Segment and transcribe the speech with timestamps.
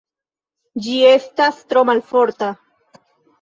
[0.85, 2.51] Ĝi estas tro malforta.